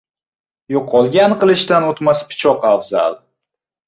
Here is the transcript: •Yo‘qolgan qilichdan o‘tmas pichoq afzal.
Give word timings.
•Yo‘qolgan 0.75 1.35
qilichdan 1.43 1.85
o‘tmas 1.89 2.21
pichoq 2.31 2.65
afzal. 2.71 3.19